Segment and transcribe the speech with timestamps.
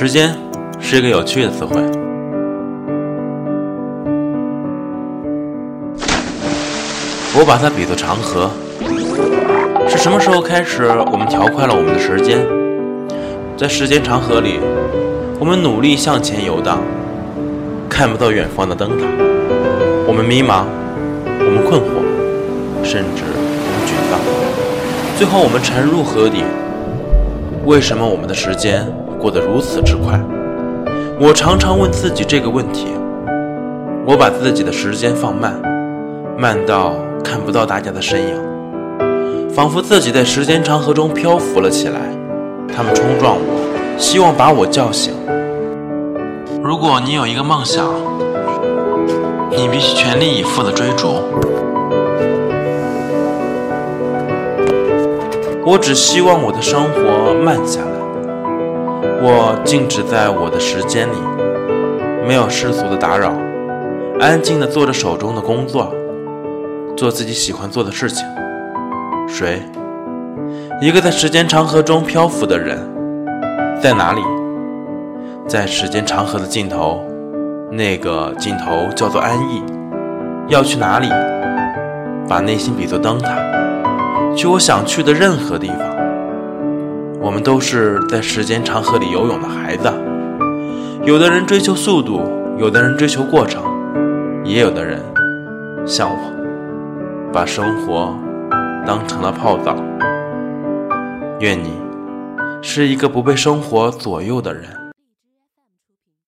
[0.00, 0.32] 时间
[0.78, 1.74] 是一个有趣的词汇。
[7.34, 8.48] 我把它比作长河。
[9.88, 12.46] 是什么时候开始，我们调快了我们的时间？
[13.56, 14.60] 在时间长河里，
[15.40, 16.78] 我们努力向前游荡，
[17.88, 19.04] 看不到远方的灯塔。
[20.06, 20.62] 我们迷茫，
[21.24, 24.20] 我们困惑，甚至我们沮丧。
[25.18, 26.44] 最后，我们沉入河底。
[27.64, 28.86] 为什么我们的时间
[29.18, 30.18] 过得如此之快？
[31.20, 32.86] 我常常问自己这个问题。
[34.06, 35.60] 我把自己的时间放慢，
[36.38, 42.00] 慢到看不到大家的身影，仿佛自己在时间长河中漂浮了起来。
[42.74, 45.12] 他们冲撞我，希望把我叫醒。
[46.62, 47.86] 如果你有一个梦想，
[49.50, 51.08] 你必须全力以赴的追逐。
[55.66, 57.87] 我只希望我的生活慢下来，
[59.20, 61.16] 我静止在我的时间里，
[62.24, 63.32] 没有世俗的打扰，
[64.20, 65.92] 安静的做着手中的工作，
[66.96, 68.24] 做自己喜欢做的事情。
[69.26, 69.60] 谁？
[70.80, 72.78] 一个在时间长河中漂浮的人，
[73.82, 74.20] 在哪里？
[75.48, 77.04] 在时间长河的尽头，
[77.72, 79.64] 那个尽头叫做安逸。
[80.46, 81.08] 要去哪里？
[82.28, 83.34] 把内心比作灯塔。
[84.36, 85.97] 去我想去的任何地方。
[87.28, 89.92] 我们都是在时间长河里游泳的孩子。
[91.04, 92.22] 有的人追求速度，
[92.56, 93.62] 有的人追求过程，
[94.46, 94.98] 也有的人
[95.84, 98.18] 像我，把生活
[98.86, 99.76] 当成了泡澡。
[101.40, 101.74] 愿你
[102.62, 104.87] 是一个不被生活左右的人。